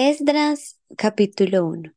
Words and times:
Esdras 0.00 0.78
capítulo 0.96 1.66
1 1.66 1.92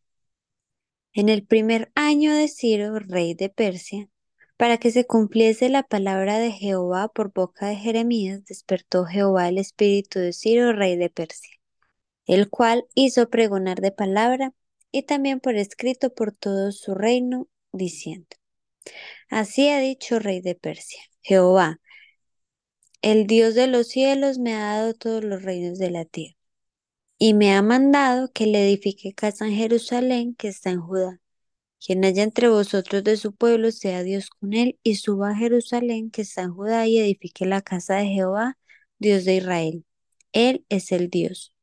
En 1.14 1.30
el 1.30 1.46
primer 1.46 1.92
año 1.94 2.34
de 2.34 2.48
Ciro, 2.48 2.98
rey 2.98 3.36
de 3.36 3.50
Persia, 3.50 4.10
para 4.58 4.80
que 4.80 4.90
se 4.90 5.06
cumpliese 5.06 5.70
la 5.70 5.84
palabra 5.84 6.40
de 6.40 6.52
Jehová 6.52 7.10
por 7.10 7.32
boca 7.32 7.68
de 7.68 7.76
Jeremías, 7.76 8.44
despertó 8.44 9.06
Jehová 9.06 9.50
el 9.50 9.60
espíritu 9.60 10.18
de 10.18 10.34
Ciro, 10.34 10.74
rey 10.74 10.98
de 10.98 11.12
Persia, 11.12 11.52
el 12.26 12.50
cual 12.50 12.88
hizo 12.96 13.30
pregonar 13.30 13.82
de 13.82 13.92
palabra 13.92 14.52
y 14.92 15.04
también 15.04 15.40
por 15.40 15.54
escrito 15.56 16.12
por 16.12 16.32
todo 16.32 16.72
su 16.72 16.96
reino, 16.96 17.50
diciendo, 17.72 18.36
Así 19.30 19.70
ha 19.70 19.78
dicho 19.80 20.18
rey 20.18 20.42
de 20.42 20.56
Persia, 20.56 21.04
Jehová, 21.22 21.80
el 23.04 23.28
Dios 23.28 23.54
de 23.54 23.68
los 23.68 23.90
cielos 23.90 24.40
me 24.40 24.56
ha 24.56 24.78
dado 24.78 24.96
todos 24.96 25.24
los 25.24 25.44
reinos 25.44 25.78
de 25.78 25.92
la 25.92 26.06
tierra 26.06 26.41
y 27.24 27.36
me 27.36 27.54
ha 27.54 27.62
mandado 27.62 28.32
que 28.34 28.48
le 28.48 28.64
edifique 28.68 29.14
casa 29.14 29.46
en 29.46 29.54
Jerusalén 29.54 30.34
que 30.34 30.48
está 30.48 30.72
en 30.72 30.82
Judá. 30.82 31.22
Quien 31.80 32.04
haya 32.04 32.24
entre 32.24 32.48
vosotros 32.50 33.04
de 33.04 33.16
su 33.16 33.36
pueblo, 33.36 33.72
sea 33.72 34.02
Dios 34.02 34.32
con 34.32 34.56
él, 34.56 34.80
y 34.82 34.96
suba 34.96 35.30
a 35.30 35.36
Jerusalén 35.36 36.10
que 36.10 36.24
está 36.24 36.42
en 36.42 36.56
Judá 36.56 36.88
y 36.88 36.98
edifique 36.98 37.46
la 37.46 37.62
casa 37.62 37.98
de 37.98 38.08
Jehová, 38.08 38.58
Dios 38.98 39.24
de 39.26 39.36
Israel. 39.36 39.86
Él 40.34 40.66
es 40.70 40.92
el 40.92 41.12
Dios, 41.12 41.54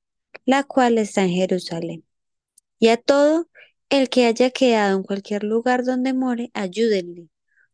la 0.45 0.63
cual 0.63 0.97
está 0.97 1.25
en 1.25 1.31
Jerusalén. 1.31 2.05
Y 2.79 2.89
a 2.89 2.97
todo 2.97 3.49
el 3.91 4.11
que 4.11 4.27
haya 4.27 4.51
quedado 4.51 4.97
en 4.97 5.03
cualquier 5.03 5.43
lugar 5.43 5.85
donde 5.85 6.15
more, 6.15 6.53
ayúdenle. 6.55 7.31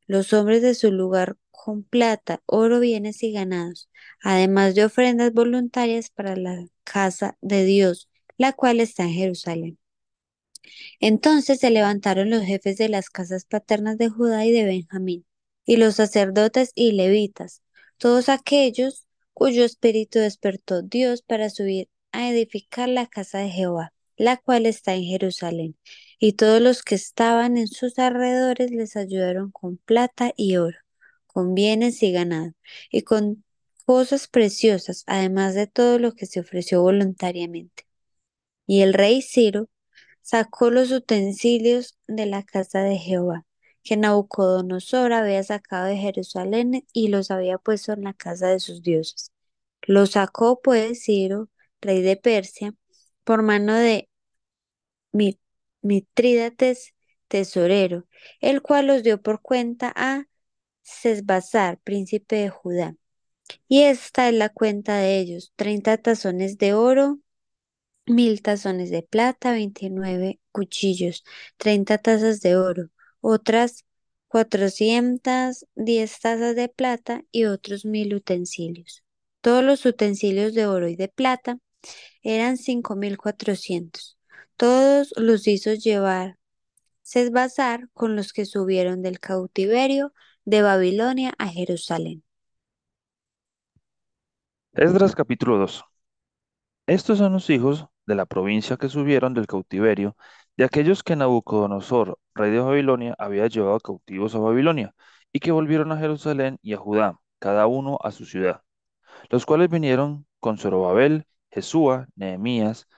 Los 0.06 0.32
hombres 0.32 0.62
de 0.62 0.74
su 0.74 0.90
lugar 0.90 1.36
con 1.54 1.84
plata, 1.84 2.42
oro, 2.46 2.80
bienes 2.80 3.22
y 3.22 3.32
ganados, 3.32 3.88
además 4.22 4.74
de 4.74 4.84
ofrendas 4.84 5.32
voluntarias 5.32 6.10
para 6.10 6.36
la 6.36 6.66
casa 6.84 7.38
de 7.40 7.64
Dios, 7.64 8.08
la 8.36 8.52
cual 8.52 8.80
está 8.80 9.04
en 9.04 9.12
Jerusalén. 9.12 9.78
Entonces 11.00 11.60
se 11.60 11.70
levantaron 11.70 12.30
los 12.30 12.42
jefes 12.42 12.76
de 12.76 12.88
las 12.88 13.10
casas 13.10 13.44
paternas 13.44 13.98
de 13.98 14.08
Judá 14.08 14.44
y 14.44 14.52
de 14.52 14.64
Benjamín, 14.64 15.24
y 15.64 15.76
los 15.76 15.96
sacerdotes 15.96 16.72
y 16.74 16.92
levitas, 16.92 17.62
todos 17.98 18.28
aquellos 18.28 19.06
cuyo 19.32 19.64
espíritu 19.64 20.18
despertó 20.18 20.82
Dios 20.82 21.22
para 21.22 21.50
subir 21.50 21.88
a 22.12 22.30
edificar 22.30 22.88
la 22.88 23.06
casa 23.06 23.38
de 23.38 23.50
Jehová, 23.50 23.92
la 24.16 24.36
cual 24.36 24.66
está 24.66 24.94
en 24.94 25.04
Jerusalén. 25.04 25.76
Y 26.18 26.34
todos 26.34 26.60
los 26.60 26.82
que 26.82 26.94
estaban 26.94 27.56
en 27.56 27.68
sus 27.68 27.98
alrededores 27.98 28.70
les 28.70 28.96
ayudaron 28.96 29.50
con 29.50 29.76
plata 29.78 30.32
y 30.36 30.56
oro 30.56 30.83
con 31.34 31.54
bienes 31.54 32.02
y 32.02 32.12
ganado, 32.12 32.52
y 32.90 33.02
con 33.02 33.44
cosas 33.86 34.28
preciosas, 34.28 35.04
además 35.06 35.54
de 35.54 35.66
todo 35.66 35.98
lo 35.98 36.14
que 36.14 36.26
se 36.26 36.40
ofreció 36.40 36.82
voluntariamente. 36.82 37.84
Y 38.66 38.82
el 38.82 38.94
rey 38.94 39.22
Ciro 39.22 39.68
sacó 40.22 40.70
los 40.70 40.92
utensilios 40.92 41.98
de 42.08 42.26
la 42.26 42.44
casa 42.44 42.82
de 42.82 42.98
Jehová, 42.98 43.46
que 43.82 43.96
Nabucodonosor 43.96 45.12
había 45.12 45.42
sacado 45.42 45.86
de 45.86 45.96
Jerusalén 45.98 46.86
y 46.92 47.08
los 47.08 47.30
había 47.30 47.58
puesto 47.58 47.92
en 47.92 48.04
la 48.04 48.14
casa 48.14 48.48
de 48.48 48.60
sus 48.60 48.82
dioses. 48.82 49.32
Los 49.82 50.12
sacó 50.12 50.60
pues 50.62 51.04
Ciro, 51.04 51.50
rey 51.80 52.02
de 52.02 52.16
Persia, 52.16 52.74
por 53.24 53.42
mano 53.42 53.74
de 53.74 54.08
Mitrídates, 55.82 56.94
tesorero, 57.28 58.06
el 58.40 58.62
cual 58.62 58.86
los 58.86 59.02
dio 59.02 59.20
por 59.22 59.40
cuenta 59.42 59.92
a 59.96 60.26
Sesbazar, 60.84 61.80
príncipe 61.82 62.36
de 62.36 62.50
Judá. 62.50 62.94
Y 63.68 63.82
esta 63.82 64.28
es 64.28 64.34
la 64.34 64.48
cuenta 64.48 64.98
de 64.98 65.18
ellos, 65.18 65.52
treinta 65.56 65.96
tazones 65.98 66.56
de 66.58 66.74
oro, 66.74 67.18
mil 68.06 68.42
tazones 68.42 68.90
de 68.90 69.02
plata, 69.02 69.52
veintinueve 69.52 70.40
cuchillos, 70.52 71.24
treinta 71.56 71.98
tazas 71.98 72.40
de 72.40 72.56
oro, 72.56 72.90
otras 73.20 73.84
cuatrocientas 74.28 75.66
diez 75.74 76.20
tazas 76.20 76.54
de 76.54 76.68
plata 76.68 77.24
y 77.32 77.44
otros 77.46 77.84
mil 77.84 78.14
utensilios. 78.14 79.02
Todos 79.40 79.64
los 79.64 79.84
utensilios 79.86 80.54
de 80.54 80.66
oro 80.66 80.88
y 80.88 80.96
de 80.96 81.08
plata 81.08 81.58
eran 82.22 82.56
cinco 82.56 82.96
mil 82.96 83.16
cuatrocientos. 83.18 84.18
Todos 84.56 85.12
los 85.16 85.46
hizo 85.46 85.74
llevar 85.74 86.38
Sesbazar 87.02 87.90
con 87.92 88.16
los 88.16 88.32
que 88.32 88.46
subieron 88.46 89.02
del 89.02 89.20
cautiverio 89.20 90.14
de 90.44 90.62
Babilonia 90.62 91.34
a 91.38 91.48
Jerusalén. 91.48 92.22
Esdras 94.74 95.14
capítulo 95.14 95.58
2. 95.58 95.84
Estos 96.86 97.18
son 97.18 97.32
los 97.32 97.48
hijos 97.50 97.86
de 98.06 98.14
la 98.14 98.26
provincia 98.26 98.76
que 98.76 98.88
subieron 98.88 99.34
del 99.34 99.46
cautiverio 99.46 100.16
de 100.56 100.64
aquellos 100.64 101.02
que 101.02 101.16
Nabucodonosor, 101.16 102.18
rey 102.34 102.50
de 102.50 102.60
Babilonia, 102.60 103.14
había 103.18 103.46
llevado 103.48 103.80
cautivos 103.80 104.34
a 104.34 104.38
Babilonia, 104.38 104.94
y 105.32 105.40
que 105.40 105.52
volvieron 105.52 105.92
a 105.92 105.98
Jerusalén 105.98 106.58
y 106.62 106.74
a 106.74 106.78
Judá, 106.78 107.18
cada 107.38 107.66
uno 107.66 107.98
a 108.02 108.10
su 108.12 108.24
ciudad, 108.26 108.62
los 109.30 109.46
cuales 109.46 109.70
vinieron 109.70 110.26
con 110.40 110.58
Zorobabel, 110.58 111.26
Jesúa, 111.50 112.08
Nehemías, 112.16 112.88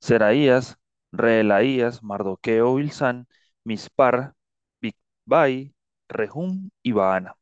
Seraías, 0.00 0.78
Reelaías, 1.12 2.02
Mardoqueo, 2.02 2.74
Bilsán, 2.76 3.28
Mispar, 3.64 4.34
Bigbai, 4.80 5.75
Rehum 6.08 6.70
y 6.82 6.92
Baana. 6.92 7.36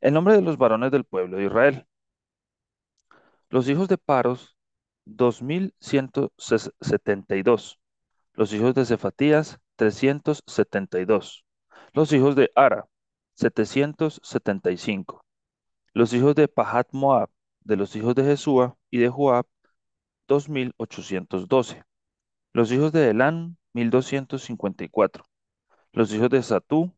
El 0.00 0.14
nombre 0.14 0.34
de 0.34 0.42
los 0.42 0.58
varones 0.58 0.90
del 0.92 1.04
pueblo 1.04 1.36
de 1.36 1.46
Israel. 1.46 1.86
Los 3.48 3.68
hijos 3.68 3.88
de 3.88 3.98
Paros, 3.98 4.56
2172. 5.04 7.80
Los 8.34 8.52
hijos 8.52 8.74
de 8.74 8.84
Cefatías, 8.84 9.60
372. 9.76 11.44
Los 11.92 12.12
hijos 12.12 12.36
de 12.36 12.50
Ara, 12.54 12.86
775. 13.34 15.24
Los 15.92 16.12
hijos 16.12 16.34
de 16.34 16.48
Pahat 16.48 16.88
Moab, 16.92 17.30
de 17.60 17.76
los 17.76 17.94
hijos 17.96 18.14
de 18.14 18.24
Jesúa 18.24 18.76
y 18.90 18.98
de 18.98 19.08
Joab, 19.08 19.46
2812. 20.28 21.84
Los 22.52 22.72
hijos 22.72 22.92
de 22.92 23.10
Elán, 23.10 23.56
1254. 23.72 25.24
Los 25.92 26.12
hijos 26.12 26.30
de 26.30 26.42
Satú, 26.42 26.92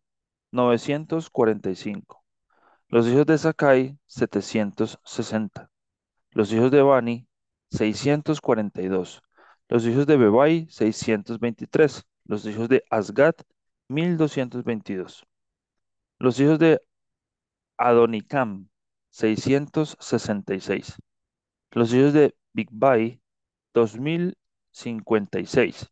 945. 0.57 2.25
Los 2.89 3.07
hijos 3.07 3.27
de 3.27 3.39
Sakai, 3.39 3.99
760. 4.07 5.71
Los 6.31 6.53
hijos 6.53 6.71
de 6.71 6.83
Bani, 6.83 7.27
642. 7.71 9.23
Los 9.69 9.87
hijos 9.87 10.07
de 10.07 10.17
Bebai, 10.17 10.67
623. 10.71 12.05
Los 12.25 12.47
hijos 12.47 12.69
de 12.69 12.85
Asgat, 12.91 13.43
1222. 13.89 15.27
Los 16.19 16.41
hijos 16.41 16.59
de 16.59 16.81
Adonicam, 17.77 18.69
666. 19.11 20.97
Los 21.73 21.93
hijos 21.93 22.15
de 22.15 22.35
Bigbai, 22.55 23.21
2056. 23.75 25.91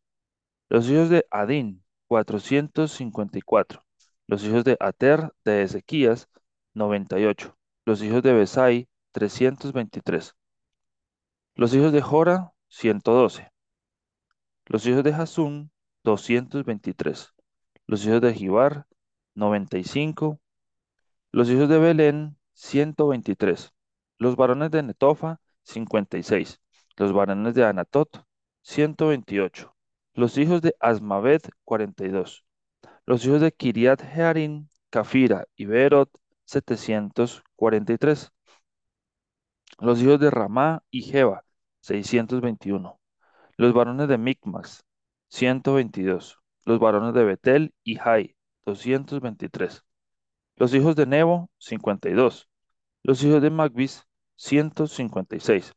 Los 0.71 0.89
hijos 0.89 1.11
de 1.11 1.27
Adin, 1.31 1.85
454. 2.09 3.84
Los 4.27 4.45
hijos 4.45 4.65
de 4.65 4.77
Ater 4.81 5.33
de 5.45 5.63
Ezequías, 5.63 6.29
98. 6.75 7.57
Los 7.85 8.03
hijos 8.03 8.23
de 8.23 8.33
Besai, 8.33 8.89
323. 9.13 10.35
Los 11.55 11.75
hijos 11.75 11.93
de 11.93 12.01
Jora, 12.03 12.53
112. 12.69 13.51
Los 14.67 14.87
hijos 14.87 15.05
de 15.05 15.13
Hasún, 15.13 15.71
223. 16.05 17.35
Los 17.87 18.07
hijos 18.07 18.21
de 18.21 18.33
Jibar, 18.33 18.87
95. 19.35 20.41
Los 21.31 21.51
hijos 21.51 21.69
de 21.69 21.79
Belén, 21.79 22.39
123. 22.55 23.73
Los 24.19 24.37
varones 24.37 24.71
de 24.71 24.83
Netofa, 24.83 25.41
56. 25.65 26.61
Los 26.97 27.13
varones 27.13 27.55
de 27.55 27.65
Anatot, 27.65 28.25
128. 28.63 29.75
Los 30.15 30.39
hijos 30.39 30.63
de 30.63 30.75
Asmavet, 30.81 31.51
42. 31.65 32.44
Los 33.07 33.25
hijos 33.27 33.41
de 33.41 33.53
Kiriat 33.53 34.03
Jearim, 34.03 34.69
Cafira 34.91 35.47
y 35.57 35.67
Beerot, 35.67 36.11
743. 36.47 38.33
Los 39.79 40.01
hijos 40.01 40.21
de 40.21 40.31
Ramá 40.31 40.83
y 40.91 41.03
Jeba, 41.03 41.45
621. 41.81 42.99
Los 43.57 43.75
varones 43.75 44.09
de 44.09 44.19
Micmas, 44.19 44.85
122. 45.29 46.39
Los 46.65 46.79
varones 46.81 47.15
de 47.15 47.25
Betel 47.25 47.75
y 47.85 47.97
Jai, 47.97 48.37
223. 48.65 49.85
Los 50.57 50.75
hijos 50.75 50.97
de 50.97 51.07
Nebo, 51.07 51.51
52. 51.59 52.49
Los 53.03 53.23
hijos 53.23 53.43
de 53.43 53.51
Magbis, 53.51 54.07
156. 54.37 55.75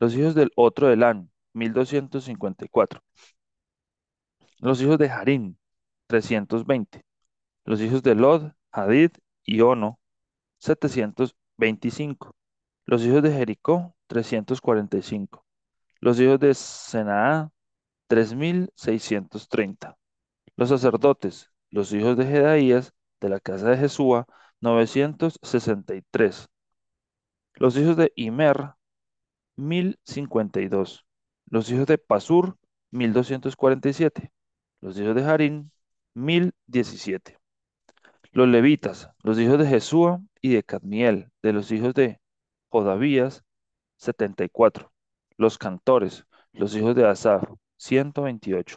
Los 0.00 0.14
hijos 0.14 0.34
del 0.34 0.50
otro 0.56 0.90
Elán, 0.90 1.30
1254. 1.52 3.02
Los 4.60 4.80
hijos 4.80 4.98
de 4.98 5.10
Harim, 5.10 5.56
320. 6.10 7.04
Los 7.64 7.80
hijos 7.80 8.02
de 8.02 8.14
Lod, 8.16 8.52
Hadid 8.72 9.12
y 9.44 9.60
Ono, 9.60 10.00
725. 10.58 12.34
Los 12.86 13.04
hijos 13.04 13.22
de 13.22 13.32
Jericó, 13.32 13.94
345. 14.08 15.46
Los 16.00 16.18
hijos 16.20 16.40
de 16.40 16.54
Senaa, 16.54 17.52
3.630. 18.08 19.96
Los 20.56 20.70
sacerdotes, 20.70 21.50
los 21.70 21.92
hijos 21.92 22.16
de 22.16 22.26
Jedaías, 22.26 22.92
de 23.20 23.28
la 23.28 23.40
casa 23.40 23.70
de 23.70 23.76
Jesúa, 23.76 24.26
963. 24.60 26.48
Los 27.54 27.76
hijos 27.76 27.96
de 27.96 28.12
Imer, 28.16 28.74
1052. 29.56 31.06
Los 31.46 31.70
hijos 31.70 31.86
de 31.86 31.98
Pasur, 31.98 32.58
1247. 32.90 34.32
Los 34.80 34.98
hijos 34.98 35.14
de 35.14 35.24
Harín, 35.24 35.72
1017. 36.14 37.38
Los 38.32 38.48
levitas, 38.48 39.10
los 39.22 39.38
hijos 39.38 39.58
de 39.58 39.66
Jesúa 39.66 40.20
y 40.40 40.54
de 40.54 40.62
Cadmiel, 40.62 41.30
de 41.42 41.52
los 41.52 41.72
hijos 41.72 41.94
de 41.94 42.20
Jodavías, 42.68 43.44
74. 43.96 44.92
Los 45.36 45.58
cantores, 45.58 46.26
los 46.52 46.74
hijos 46.76 46.94
de 46.94 47.06
Asaf, 47.06 47.44
128. 47.76 48.76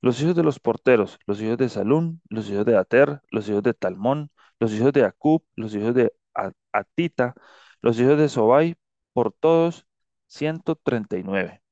Los 0.00 0.20
hijos 0.20 0.36
de 0.36 0.42
los 0.42 0.60
porteros, 0.60 1.18
los 1.26 1.40
hijos 1.40 1.58
de 1.58 1.68
Salún, 1.68 2.20
los 2.28 2.50
hijos 2.50 2.64
de 2.66 2.76
Ater, 2.76 3.20
los 3.30 3.48
hijos 3.48 3.62
de 3.62 3.74
Talmón, 3.74 4.30
los 4.60 4.72
hijos 4.72 4.92
de 4.92 5.04
Acub, 5.04 5.44
los 5.56 5.74
hijos 5.74 5.94
de 5.94 6.12
Atita, 6.72 7.34
los 7.80 7.98
hijos 8.00 8.18
de 8.18 8.28
Sobai, 8.28 8.76
por 9.12 9.32
todos 9.32 9.86
139. 10.26 11.62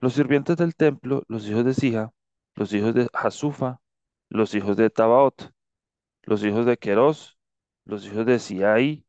Los 0.00 0.14
sirvientes 0.14 0.56
del 0.56 0.74
templo, 0.74 1.22
los 1.28 1.46
hijos 1.48 1.64
de 1.64 1.74
Sija, 1.74 2.12
los 2.60 2.74
hijos 2.74 2.92
de 2.92 3.08
Hasufa, 3.14 3.80
los 4.28 4.54
hijos 4.54 4.76
de 4.76 4.90
Tabaot, 4.90 5.50
los 6.24 6.44
hijos 6.44 6.66
de 6.66 6.76
Queros, 6.76 7.38
los 7.86 8.04
hijos 8.06 8.26
de 8.26 8.38
Siai, 8.38 9.06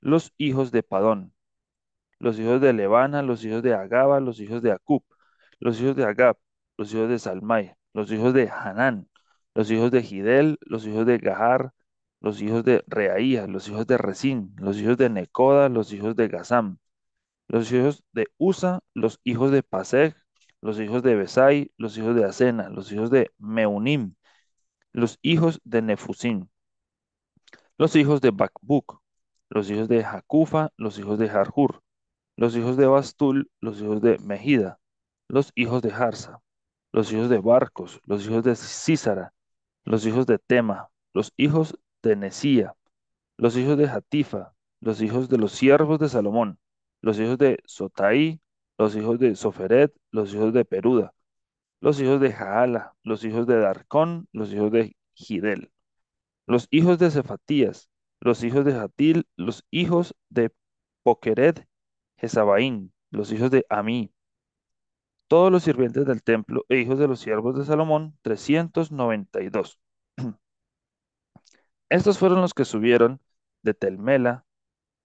los 0.00 0.32
hijos 0.38 0.72
de 0.72 0.82
Padón, 0.82 1.32
los 2.18 2.36
hijos 2.40 2.60
de 2.60 2.72
Levana, 2.72 3.22
los 3.22 3.44
hijos 3.44 3.62
de 3.62 3.74
Agaba, 3.74 4.18
los 4.18 4.40
hijos 4.40 4.60
de 4.60 4.72
Acub, 4.72 5.04
los 5.60 5.80
hijos 5.80 5.94
de 5.94 6.04
Agab, 6.04 6.36
los 6.76 6.92
hijos 6.92 7.08
de 7.08 7.20
Salmai, 7.20 7.76
los 7.92 8.10
hijos 8.10 8.34
de 8.34 8.48
Hanán, 8.48 9.08
los 9.54 9.70
hijos 9.70 9.92
de 9.92 10.02
Gidel, 10.02 10.58
los 10.62 10.84
hijos 10.84 11.06
de 11.06 11.18
Gahar, 11.18 11.72
los 12.20 12.42
hijos 12.42 12.64
de 12.64 12.82
Reaía, 12.88 13.46
los 13.46 13.68
hijos 13.68 13.86
de 13.86 13.98
Resín, 13.98 14.52
los 14.58 14.78
hijos 14.78 14.96
de 14.96 15.10
Necoda, 15.10 15.68
los 15.68 15.92
hijos 15.92 16.16
de 16.16 16.26
Gazam, 16.26 16.78
los 17.46 17.70
hijos 17.72 18.04
de 18.12 18.26
Usa, 18.36 18.80
los 18.94 19.20
hijos 19.22 19.52
de 19.52 19.62
Paseg, 19.62 20.16
los 20.64 20.80
hijos 20.80 21.02
de 21.02 21.14
Besai, 21.14 21.70
los 21.76 21.98
hijos 21.98 22.16
de 22.16 22.24
Asena, 22.24 22.70
los 22.70 22.90
hijos 22.90 23.10
de 23.10 23.30
Meunim, 23.36 24.14
los 24.92 25.18
hijos 25.20 25.60
de 25.62 25.82
Nefusim, 25.82 26.48
los 27.76 27.94
hijos 27.96 28.22
de 28.22 28.30
Bakbuk, 28.30 29.02
los 29.50 29.68
hijos 29.68 29.88
de 29.88 30.02
Jacufa, 30.02 30.70
los 30.78 30.98
hijos 30.98 31.18
de 31.18 31.28
Harhur, 31.28 31.82
los 32.36 32.56
hijos 32.56 32.78
de 32.78 32.86
Bastul, 32.86 33.50
los 33.60 33.78
hijos 33.82 34.00
de 34.00 34.18
Mejida, 34.20 34.78
los 35.28 35.52
hijos 35.54 35.82
de 35.82 35.92
Harsa, 35.92 36.40
los 36.92 37.12
hijos 37.12 37.28
de 37.28 37.40
Barcos, 37.40 38.00
los 38.06 38.26
hijos 38.26 38.42
de 38.42 38.56
Sísara, 38.56 39.34
los 39.84 40.06
hijos 40.06 40.24
de 40.24 40.38
Tema, 40.38 40.88
los 41.12 41.34
hijos 41.36 41.78
de 42.02 42.16
Nesía, 42.16 42.74
los 43.36 43.54
hijos 43.58 43.76
de 43.76 43.86
Hatifa, 43.86 44.54
los 44.80 45.02
hijos 45.02 45.28
de 45.28 45.36
los 45.36 45.52
siervos 45.52 45.98
de 45.98 46.08
Salomón, 46.08 46.58
los 47.02 47.18
hijos 47.20 47.36
de 47.36 47.58
Sotai, 47.66 48.40
los 48.78 48.96
hijos 48.96 49.18
de 49.18 49.36
Soferet, 49.36 49.92
los 50.10 50.34
hijos 50.34 50.52
de 50.52 50.64
Peruda, 50.64 51.14
los 51.80 52.00
hijos 52.00 52.20
de 52.20 52.32
Jaala, 52.32 52.94
los 53.02 53.24
hijos 53.24 53.46
de 53.46 53.58
Darcón, 53.58 54.28
los 54.32 54.52
hijos 54.52 54.72
de 54.72 54.96
Gidel, 55.14 55.70
los 56.46 56.68
hijos 56.70 56.98
de 56.98 57.10
Cefatías, 57.10 57.90
los 58.20 58.42
hijos 58.44 58.64
de 58.64 58.74
Hatil, 58.74 59.26
los 59.36 59.64
hijos 59.70 60.14
de 60.30 60.52
Pokeret, 61.02 61.66
Jezabaín, 62.16 62.92
los 63.10 63.32
hijos 63.32 63.50
de 63.50 63.66
Amí, 63.68 64.12
todos 65.28 65.50
los 65.52 65.62
sirvientes 65.64 66.06
del 66.06 66.22
templo 66.22 66.64
e 66.68 66.78
hijos 66.78 66.98
de 66.98 67.08
los 67.08 67.20
siervos 67.20 67.56
de 67.56 67.64
Salomón, 67.64 68.16
392. 68.22 69.78
Estos 71.88 72.18
fueron 72.18 72.40
los 72.40 72.54
que 72.54 72.64
subieron 72.64 73.20
de 73.62 73.74
Telmela, 73.74 74.44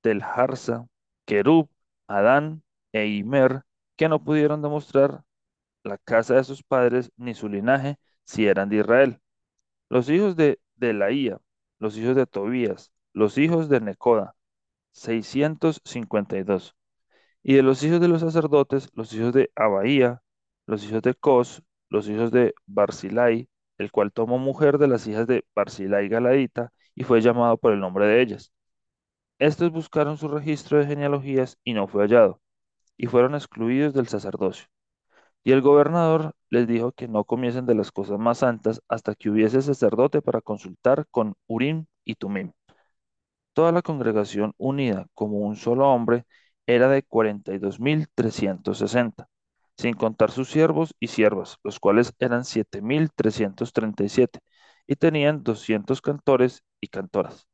Tel 0.02 0.22
Harsa, 0.24 0.88
Kerub, 1.26 1.70
Adán 2.08 2.64
e 2.94 3.08
Imer, 3.08 3.64
que 3.96 4.10
no 4.10 4.24
pudieron 4.24 4.62
demostrar 4.62 5.24
la 5.84 5.98
casa 5.98 6.36
de 6.36 6.44
sus 6.44 6.64
padres 6.64 7.12
ni 7.18 7.34
su 7.34 7.50
linaje 7.50 7.98
si 8.24 8.48
eran 8.48 8.70
de 8.70 8.78
Israel. 8.78 9.22
Los 9.90 10.10
hijos 10.10 10.36
de 10.36 10.60
Delaía, 10.76 11.40
los 11.80 11.98
hijos 11.98 12.16
de 12.16 12.26
Tobías, 12.26 12.92
los 13.14 13.38
hijos 13.38 13.70
de 13.70 13.82
Necoda, 13.82 14.36
652. 14.92 16.76
Y 17.44 17.56
de 17.56 17.64
los 17.64 17.84
hijos 17.84 18.02
de 18.02 18.08
los 18.08 18.22
sacerdotes, 18.22 18.90
los 18.94 19.14
hijos 19.14 19.34
de 19.34 19.52
Abaía, 19.56 20.22
los 20.68 20.84
hijos 20.86 21.02
de 21.02 21.14
Cos, 21.16 21.64
los 21.90 22.08
hijos 22.10 22.32
de 22.32 22.54
Barzilai, 22.66 23.50
el 23.78 23.92
cual 23.92 24.12
tomó 24.12 24.38
mujer 24.38 24.78
de 24.78 24.88
las 24.88 25.08
hijas 25.08 25.28
de 25.28 25.46
Barzilai 25.56 26.08
Galadita 26.10 26.72
y 26.96 27.04
fue 27.04 27.22
llamado 27.22 27.58
por 27.58 27.74
el 27.74 27.80
nombre 27.80 28.06
de 28.08 28.22
ellas. 28.22 28.52
Estos 29.40 29.72
buscaron 29.72 30.18
su 30.18 30.28
registro 30.28 30.78
de 30.80 30.88
genealogías 30.88 31.58
y 31.64 31.74
no 31.74 31.88
fue 31.88 32.04
hallado, 32.04 32.42
y 33.00 33.08
fueron 33.08 33.36
excluidos 33.36 33.96
del 33.96 34.10
sacerdocio. 34.10 34.68
Y 35.44 35.54
el 35.54 35.62
gobernador 35.62 36.34
les 36.50 36.68
dijo 36.68 36.92
que 36.92 37.08
no 37.08 37.24
comiesen 37.24 37.66
de 37.66 37.76
las 37.76 37.92
cosas 37.92 38.20
más 38.20 38.40
santas 38.40 38.82
hasta 38.90 39.16
que 39.16 39.30
hubiese 39.30 39.62
sacerdote 39.62 40.22
para 40.22 40.42
consultar 40.42 41.06
con 41.10 41.36
Urim 41.48 41.86
y 42.06 42.16
Tumim. 42.16 42.52
Toda 43.54 43.72
la 43.72 43.82
congregación 43.82 44.54
unida 44.58 45.08
como 45.14 45.40
un 45.40 45.56
solo 45.56 45.88
hombre 45.90 46.26
era 46.68 46.90
de 46.90 47.04
42.360, 47.04 49.28
sin 49.78 49.94
contar 49.96 50.32
sus 50.32 50.50
siervos 50.50 50.94
y 51.00 51.08
siervas, 51.08 51.58
los 51.64 51.80
cuales 51.80 52.14
eran 52.20 52.44
7.337, 52.44 54.40
y 54.88 54.96
tenían 54.96 55.44
200 55.44 56.02
cantores 56.02 56.64
y 56.82 56.88
cantoras. 56.90 57.48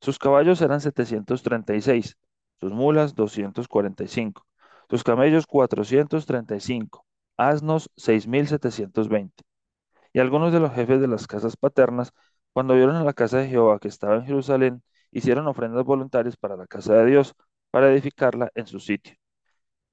Sus 0.00 0.18
caballos 0.18 0.60
eran 0.60 0.80
736, 0.80 2.16
sus 2.60 2.72
mulas 2.72 3.14
245, 3.14 4.46
sus 4.90 5.04
camellos 5.04 5.46
435, 5.46 7.06
asnos 7.36 7.90
6.720. 7.96 9.44
Y 10.12 10.20
algunos 10.20 10.52
de 10.52 10.60
los 10.60 10.72
jefes 10.72 11.00
de 11.00 11.08
las 11.08 11.26
casas 11.26 11.56
paternas, 11.56 12.12
cuando 12.52 12.74
vieron 12.74 12.96
a 12.96 13.04
la 13.04 13.12
casa 13.14 13.38
de 13.38 13.48
Jehová 13.48 13.78
que 13.80 13.88
estaba 13.88 14.16
en 14.16 14.26
Jerusalén, 14.26 14.82
hicieron 15.12 15.46
ofrendas 15.48 15.84
voluntarias 15.84 16.36
para 16.36 16.56
la 16.56 16.66
casa 16.66 16.94
de 16.94 17.06
Dios, 17.06 17.34
para 17.70 17.92
edificarla 17.92 18.50
en 18.54 18.66
su 18.66 18.80
sitio. 18.80 19.14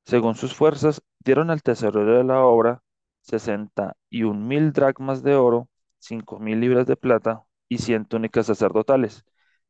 Según 0.05 0.35
sus 0.35 0.53
fuerzas, 0.55 1.01
dieron 1.19 1.49
al 1.49 1.63
tesorero 1.63 2.17
de 2.17 2.23
la 2.23 2.41
obra 2.43 2.83
sesenta 3.21 3.95
y 4.09 4.23
un 4.23 4.47
mil 4.47 4.73
dracmas 4.73 5.23
de 5.23 5.35
oro, 5.35 5.69
cinco 5.99 6.39
mil 6.39 6.59
libras 6.59 6.85
de 6.87 6.95
plata 6.97 7.43
y 7.69 7.79
cien 7.79 8.05
túnicas 8.05 8.47
sacerdotales. 8.47 9.23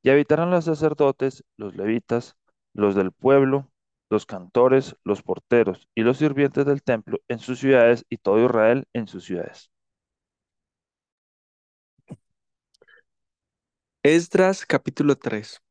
Y 0.04 0.10
habitaron 0.10 0.52
los 0.52 0.66
sacerdotes, 0.66 1.44
los 1.58 1.76
levitas, 1.76 2.36
los 2.74 2.96
del 2.96 3.12
pueblo, 3.12 3.71
los 4.12 4.26
cantores, 4.26 4.98
los 5.06 5.24
porteros 5.24 5.90
y 5.96 6.02
los 6.04 6.18
sirvientes 6.18 6.66
del 6.66 6.84
templo 6.84 7.20
en 7.30 7.40
sus 7.40 7.60
ciudades 7.60 8.06
y 8.10 8.18
todo 8.18 8.44
Israel 8.46 8.86
en 8.94 9.08
sus 9.08 9.24
ciudades. 9.26 9.72
Esdras 14.04 14.66
capítulo 14.66 15.16
3 15.18 15.62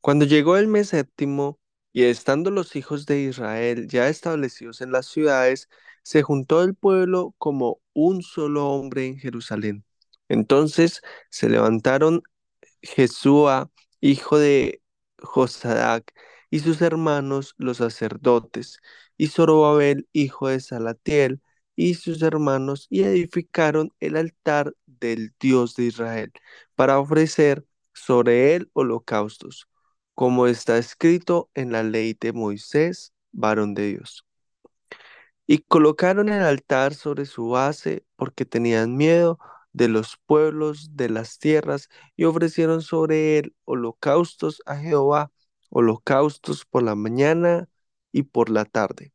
Cuando 0.00 0.24
llegó 0.24 0.56
el 0.56 0.66
mes 0.66 0.88
séptimo, 0.88 1.60
y 1.92 2.04
estando 2.04 2.50
los 2.50 2.76
hijos 2.76 3.06
de 3.06 3.20
Israel 3.22 3.88
ya 3.88 4.08
establecidos 4.08 4.80
en 4.80 4.92
las 4.92 5.06
ciudades, 5.06 5.68
se 6.02 6.22
juntó 6.22 6.62
el 6.62 6.74
pueblo 6.74 7.34
como 7.38 7.80
un 7.94 8.22
solo 8.22 8.68
hombre 8.68 9.06
en 9.06 9.18
Jerusalén. 9.18 9.84
Entonces 10.28 11.02
se 11.30 11.48
levantaron 11.48 12.22
Jesúa, 12.82 13.70
hijo 14.00 14.38
de 14.38 14.82
Josadac, 15.18 16.12
y 16.56 16.60
sus 16.60 16.80
hermanos 16.80 17.54
los 17.58 17.76
sacerdotes, 17.76 18.80
y 19.18 19.26
Zorobabel, 19.26 20.08
hijo 20.14 20.48
de 20.48 20.60
Salatiel, 20.60 21.42
y 21.74 21.94
sus 21.96 22.22
hermanos, 22.22 22.86
y 22.88 23.02
edificaron 23.02 23.92
el 24.00 24.16
altar 24.16 24.74
del 24.86 25.34
Dios 25.38 25.74
de 25.76 25.84
Israel, 25.84 26.32
para 26.74 26.98
ofrecer 26.98 27.66
sobre 27.92 28.54
él 28.54 28.70
holocaustos, 28.72 29.68
como 30.14 30.46
está 30.46 30.78
escrito 30.78 31.50
en 31.54 31.72
la 31.72 31.82
ley 31.82 32.16
de 32.18 32.32
Moisés, 32.32 33.12
varón 33.32 33.74
de 33.74 33.88
Dios. 33.88 34.24
Y 35.46 35.58
colocaron 35.58 36.30
el 36.30 36.42
altar 36.42 36.94
sobre 36.94 37.26
su 37.26 37.50
base, 37.50 38.06
porque 38.16 38.46
tenían 38.46 38.96
miedo 38.96 39.38
de 39.74 39.88
los 39.88 40.16
pueblos 40.24 40.96
de 40.96 41.10
las 41.10 41.38
tierras, 41.38 41.90
y 42.16 42.24
ofrecieron 42.24 42.80
sobre 42.80 43.36
él 43.40 43.54
holocaustos 43.66 44.62
a 44.64 44.76
Jehová, 44.76 45.30
holocaustos 45.70 46.64
por 46.64 46.82
la 46.82 46.94
mañana 46.94 47.68
y 48.12 48.22
por 48.24 48.50
la 48.50 48.64
tarde. 48.64 49.12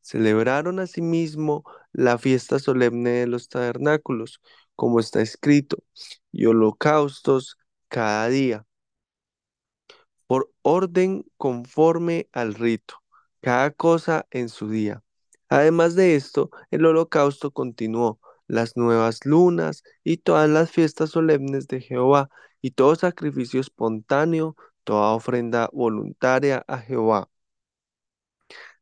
Celebraron 0.00 0.78
asimismo 0.78 1.64
la 1.92 2.18
fiesta 2.18 2.58
solemne 2.58 3.10
de 3.10 3.26
los 3.26 3.48
tabernáculos, 3.48 4.40
como 4.76 5.00
está 5.00 5.20
escrito, 5.22 5.78
y 6.30 6.46
holocaustos 6.46 7.58
cada 7.88 8.28
día, 8.28 8.66
por 10.26 10.52
orden 10.62 11.24
conforme 11.36 12.28
al 12.32 12.54
rito, 12.54 12.96
cada 13.40 13.70
cosa 13.70 14.26
en 14.30 14.48
su 14.48 14.68
día. 14.68 15.02
Además 15.48 15.94
de 15.94 16.16
esto, 16.16 16.50
el 16.70 16.84
holocausto 16.86 17.50
continuó, 17.52 18.20
las 18.48 18.76
nuevas 18.76 19.24
lunas 19.24 19.82
y 20.04 20.18
todas 20.18 20.48
las 20.48 20.70
fiestas 20.70 21.10
solemnes 21.10 21.66
de 21.68 21.80
Jehová, 21.80 22.30
y 22.60 22.72
todo 22.72 22.96
sacrificio 22.96 23.60
espontáneo, 23.60 24.56
toda 24.86 25.14
ofrenda 25.14 25.68
voluntaria 25.72 26.64
a 26.68 26.78
Jehová. 26.78 27.28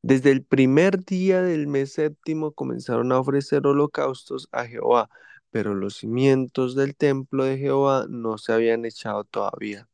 Desde 0.02 0.30
el 0.32 0.44
primer 0.44 1.02
día 1.04 1.40
del 1.42 1.66
mes 1.66 1.94
séptimo 1.94 2.52
comenzaron 2.52 3.10
a 3.10 3.18
ofrecer 3.18 3.66
holocaustos 3.66 4.48
a 4.52 4.66
Jehová, 4.66 5.08
pero 5.50 5.74
los 5.74 5.96
cimientos 5.96 6.76
del 6.76 6.94
templo 6.94 7.44
de 7.44 7.56
Jehová 7.56 8.06
no 8.10 8.36
se 8.36 8.52
habían 8.52 8.84
echado 8.84 9.24
todavía. 9.24 9.88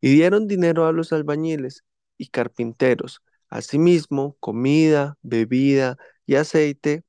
Y 0.00 0.14
dieron 0.14 0.48
dinero 0.48 0.86
a 0.86 0.92
los 0.92 1.12
albañiles 1.12 1.84
y 2.16 2.28
carpinteros, 2.28 3.20
asimismo 3.50 4.36
comida, 4.40 5.18
bebida 5.20 5.98
y 6.24 6.36
aceite 6.36 7.04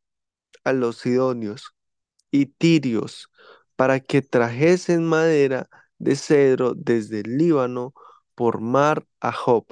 a 0.66 0.74
los 0.74 0.98
sidonios 0.98 1.74
y 2.30 2.48
tirios, 2.48 3.30
para 3.78 4.02
que 4.02 4.22
trajesen 4.22 5.06
madera 5.06 5.70
de 5.98 6.18
cedro 6.18 6.74
desde 6.76 7.22
el 7.22 7.38
Líbano 7.38 7.94
por 8.38 8.62
mar 8.62 9.08
a 9.20 9.32
Job, 9.34 9.66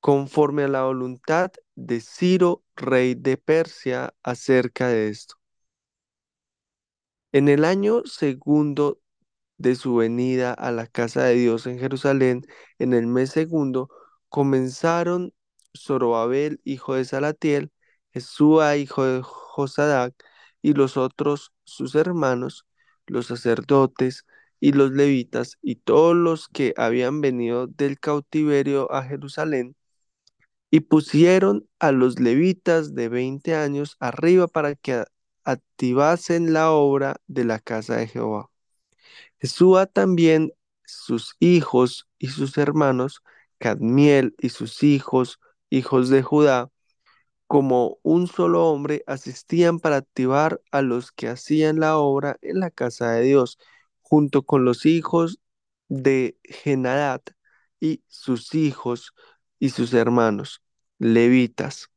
conforme 0.00 0.64
a 0.64 0.68
la 0.68 0.84
voluntad 0.84 1.50
de 1.74 2.00
Ciro, 2.00 2.62
rey 2.76 3.14
de 3.14 3.38
Persia, 3.38 4.14
acerca 4.22 4.88
de 4.88 5.08
esto. 5.08 5.36
En 7.32 7.48
el 7.48 7.64
año 7.64 8.02
segundo 8.04 9.00
de 9.58 9.76
su 9.76 9.96
venida 9.96 10.52
a 10.52 10.70
la 10.72 10.86
casa 10.86 11.24
de 11.24 11.34
Dios 11.36 11.66
en 11.66 11.78
Jerusalén, 11.78 12.42
en 12.78 12.94
el 12.94 13.06
mes 13.06 13.30
segundo, 13.30 13.88
comenzaron 14.28 15.32
Zorobabel, 15.76 16.60
hijo 16.64 16.94
de 16.94 17.06
Salatiel, 17.06 17.72
Jesúa, 18.12 18.76
hijo 18.76 19.04
de 19.04 19.22
Josadac, 19.22 20.14
y 20.62 20.74
los 20.74 20.98
otros 20.98 21.52
sus 21.64 21.94
hermanos, 21.94 22.66
los 23.06 23.28
sacerdotes 23.28 24.26
y 24.64 24.72
los 24.72 24.92
levitas, 24.92 25.58
y 25.60 25.74
todos 25.76 26.16
los 26.16 26.48
que 26.48 26.72
habían 26.78 27.20
venido 27.20 27.66
del 27.66 28.00
cautiverio 28.00 28.90
a 28.90 29.02
Jerusalén, 29.02 29.76
y 30.70 30.80
pusieron 30.80 31.68
a 31.78 31.92
los 31.92 32.18
levitas 32.18 32.94
de 32.94 33.10
20 33.10 33.54
años 33.56 33.98
arriba 34.00 34.48
para 34.48 34.74
que 34.74 35.04
activasen 35.44 36.54
la 36.54 36.70
obra 36.72 37.16
de 37.26 37.44
la 37.44 37.58
casa 37.58 37.96
de 37.96 38.06
Jehová. 38.06 38.50
Jesúa 39.38 39.84
también 39.84 40.50
sus 40.86 41.36
hijos 41.40 42.08
y 42.18 42.28
sus 42.28 42.56
hermanos, 42.56 43.22
Cadmiel 43.58 44.34
y 44.38 44.48
sus 44.48 44.82
hijos, 44.82 45.40
hijos 45.68 46.08
de 46.08 46.22
Judá, 46.22 46.70
como 47.46 47.98
un 48.02 48.28
solo 48.28 48.66
hombre, 48.66 49.04
asistían 49.06 49.78
para 49.78 49.96
activar 49.96 50.62
a 50.70 50.80
los 50.80 51.12
que 51.12 51.28
hacían 51.28 51.80
la 51.80 51.98
obra 51.98 52.38
en 52.40 52.60
la 52.60 52.70
casa 52.70 53.12
de 53.12 53.24
Dios, 53.24 53.58
junto 54.14 54.44
con 54.44 54.64
los 54.64 54.86
hijos 54.86 55.40
de 55.88 56.38
Genadat 56.44 57.30
y 57.80 58.04
sus 58.06 58.54
hijos 58.54 59.12
y 59.58 59.70
sus 59.70 59.92
hermanos, 59.92 60.62
levitas. 61.00 61.90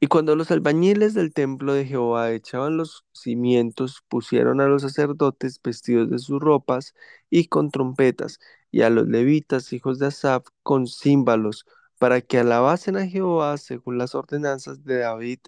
Y 0.00 0.06
cuando 0.06 0.34
los 0.34 0.50
albañiles 0.50 1.12
del 1.12 1.34
templo 1.34 1.74
de 1.74 1.84
Jehová 1.84 2.30
echaban 2.32 2.78
los 2.78 3.04
cimientos, 3.12 4.02
pusieron 4.08 4.62
a 4.62 4.66
los 4.66 4.80
sacerdotes 4.80 5.60
vestidos 5.62 6.08
de 6.08 6.18
sus 6.18 6.40
ropas 6.40 6.94
y 7.28 7.48
con 7.48 7.70
trompetas, 7.70 8.38
y 8.70 8.80
a 8.80 8.88
los 8.88 9.06
levitas, 9.08 9.74
hijos 9.74 9.98
de 9.98 10.06
Asaph, 10.06 10.46
con 10.62 10.86
címbalos, 10.86 11.66
para 11.98 12.22
que 12.22 12.38
alabasen 12.38 12.96
a 12.96 13.06
Jehová 13.06 13.58
según 13.58 13.98
las 13.98 14.14
ordenanzas 14.14 14.84
de 14.84 15.00
David, 15.00 15.40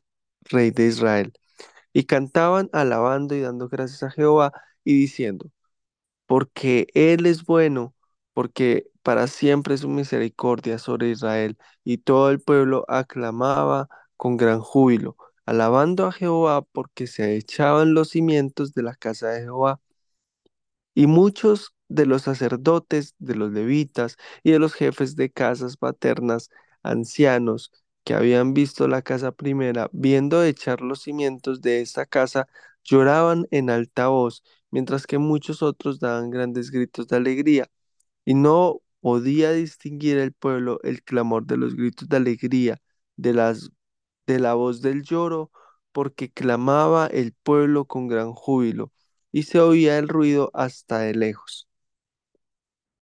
rey 0.50 0.70
de 0.70 0.86
Israel. 0.86 1.32
Y 1.94 2.04
cantaban 2.04 2.68
alabando 2.74 3.34
y 3.34 3.40
dando 3.40 3.68
gracias 3.70 4.02
a 4.02 4.10
Jehová 4.10 4.52
y 4.84 4.94
diciendo, 4.98 5.50
porque 6.26 6.86
Él 6.94 7.26
es 7.26 7.44
bueno, 7.44 7.94
porque 8.32 8.88
para 9.02 9.26
siempre 9.28 9.74
es 9.74 9.80
su 9.82 9.88
misericordia 9.88 10.78
sobre 10.78 11.10
Israel. 11.10 11.58
Y 11.84 11.98
todo 11.98 12.30
el 12.30 12.40
pueblo 12.40 12.84
aclamaba 12.88 13.88
con 14.16 14.36
gran 14.36 14.60
júbilo, 14.60 15.16
alabando 15.46 16.06
a 16.06 16.12
Jehová 16.12 16.62
porque 16.62 17.06
se 17.06 17.36
echaban 17.36 17.94
los 17.94 18.10
cimientos 18.10 18.74
de 18.74 18.82
la 18.82 18.94
casa 18.94 19.28
de 19.30 19.42
Jehová. 19.42 19.80
Y 20.94 21.06
muchos 21.06 21.74
de 21.88 22.06
los 22.06 22.22
sacerdotes, 22.22 23.14
de 23.18 23.34
los 23.36 23.52
levitas 23.52 24.16
y 24.42 24.52
de 24.52 24.58
los 24.58 24.74
jefes 24.74 25.16
de 25.16 25.30
casas 25.30 25.76
paternas, 25.76 26.50
ancianos, 26.82 27.72
que 28.04 28.14
habían 28.14 28.54
visto 28.54 28.86
la 28.88 29.02
casa 29.02 29.32
primera, 29.32 29.88
viendo 29.92 30.44
echar 30.44 30.80
los 30.82 31.02
cimientos 31.02 31.60
de 31.62 31.80
esta 31.80 32.06
casa, 32.06 32.48
lloraban 32.84 33.46
en 33.50 33.70
alta 33.70 34.08
voz, 34.08 34.42
mientras 34.70 35.06
que 35.06 35.18
muchos 35.18 35.62
otros 35.62 36.00
daban 36.00 36.30
grandes 36.30 36.70
gritos 36.70 37.08
de 37.08 37.16
alegría. 37.16 37.70
Y 38.24 38.34
no 38.34 38.80
podía 39.00 39.52
distinguir 39.52 40.18
el 40.18 40.32
pueblo 40.32 40.80
el 40.82 41.02
clamor 41.02 41.46
de 41.46 41.56
los 41.58 41.76
gritos 41.76 42.08
de 42.08 42.16
alegría, 42.16 42.82
de 43.16 43.34
las 43.34 43.70
de 44.26 44.38
la 44.40 44.54
voz 44.54 44.82
del 44.82 45.02
lloro, 45.04 45.50
porque 45.92 46.30
clamaba 46.32 47.06
el 47.06 47.32
pueblo 47.34 47.86
con 47.86 48.08
gran 48.08 48.32
júbilo, 48.34 48.92
y 49.32 49.44
se 49.44 49.60
oía 49.60 49.98
el 49.98 50.08
ruido 50.08 50.50
hasta 50.54 50.98
de 51.00 51.14
lejos. 51.14 51.68